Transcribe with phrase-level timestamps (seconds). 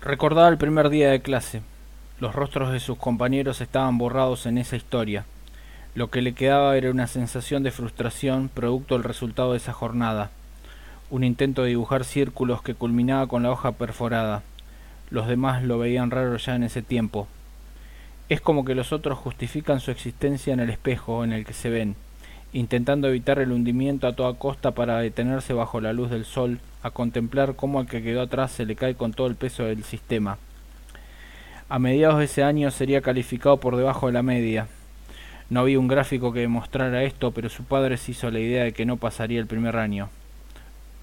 [0.00, 1.60] Recordaba el primer día de clase.
[2.20, 5.24] Los rostros de sus compañeros estaban borrados en esa historia.
[5.96, 10.30] Lo que le quedaba era una sensación de frustración producto del resultado de esa jornada.
[11.10, 14.42] Un intento de dibujar círculos que culminaba con la hoja perforada.
[15.10, 17.26] Los demás lo veían raro ya en ese tiempo.
[18.28, 21.70] Es como que los otros justifican su existencia en el espejo en el que se
[21.70, 21.96] ven,
[22.52, 26.90] intentando evitar el hundimiento a toda costa para detenerse bajo la luz del sol a
[26.90, 30.38] contemplar cómo al que quedó atrás se le cae con todo el peso del sistema.
[31.68, 34.68] A mediados de ese año sería calificado por debajo de la media.
[35.50, 38.72] No había un gráfico que demostrara esto, pero su padre se hizo la idea de
[38.72, 40.08] que no pasaría el primer año.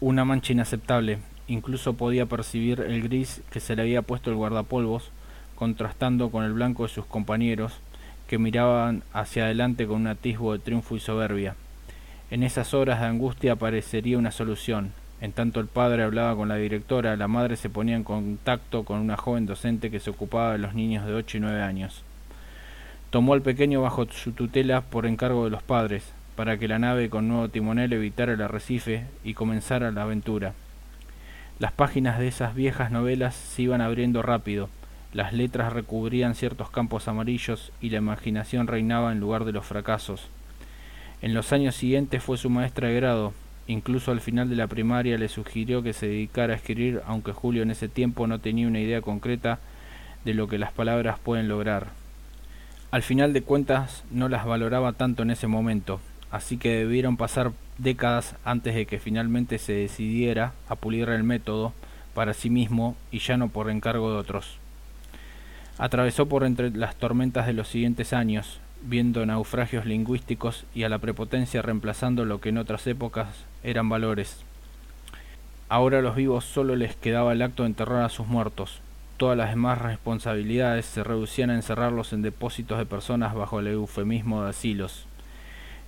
[0.00, 1.18] Una mancha inaceptable.
[1.48, 5.10] Incluso podía percibir el gris que se le había puesto el guardapolvos,
[5.54, 7.74] contrastando con el blanco de sus compañeros,
[8.26, 11.56] que miraban hacia adelante con un atisbo de triunfo y soberbia.
[12.30, 16.56] En esas horas de angustia aparecería una solución, en tanto el padre hablaba con la
[16.56, 20.58] directora, la madre se ponía en contacto con una joven docente que se ocupaba de
[20.58, 22.02] los niños de 8 y 9 años.
[23.10, 27.08] Tomó al pequeño bajo su tutela por encargo de los padres, para que la nave
[27.08, 30.52] con nuevo timonel evitara el arrecife y comenzara la aventura.
[31.60, 34.68] Las páginas de esas viejas novelas se iban abriendo rápido,
[35.12, 40.28] las letras recubrían ciertos campos amarillos y la imaginación reinaba en lugar de los fracasos.
[41.22, 43.32] En los años siguientes fue su maestra de grado,
[43.66, 47.62] Incluso al final de la primaria le sugirió que se dedicara a escribir, aunque Julio
[47.62, 49.58] en ese tiempo no tenía una idea concreta
[50.24, 51.88] de lo que las palabras pueden lograr.
[52.90, 57.52] Al final de cuentas no las valoraba tanto en ese momento, así que debieron pasar
[57.78, 61.72] décadas antes de que finalmente se decidiera a pulir el método
[62.14, 64.58] para sí mismo y ya no por encargo de otros.
[65.78, 70.98] Atravesó por entre las tormentas de los siguientes años, viendo naufragios lingüísticos y a la
[70.98, 73.28] prepotencia reemplazando lo que en otras épocas
[73.62, 74.44] eran valores.
[75.68, 78.80] Ahora a los vivos solo les quedaba el acto de enterrar a sus muertos.
[79.16, 84.42] Todas las demás responsabilidades se reducían a encerrarlos en depósitos de personas bajo el eufemismo
[84.42, 85.06] de asilos.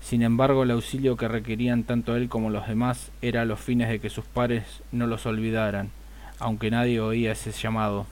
[0.00, 3.88] Sin embargo, el auxilio que requerían tanto él como los demás era a los fines
[3.88, 5.90] de que sus pares no los olvidaran,
[6.38, 8.06] aunque nadie oía ese llamado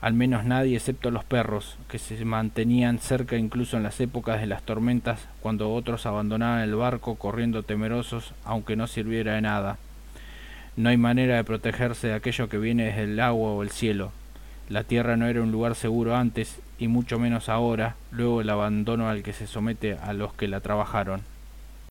[0.00, 4.46] al menos nadie excepto los perros, que se mantenían cerca incluso en las épocas de
[4.46, 9.78] las tormentas, cuando otros abandonaban el barco corriendo temerosos, aunque no sirviera de nada.
[10.76, 14.12] No hay manera de protegerse de aquello que viene desde el agua o el cielo.
[14.68, 19.08] La tierra no era un lugar seguro antes, y mucho menos ahora, luego el abandono
[19.08, 21.22] al que se somete a los que la trabajaron.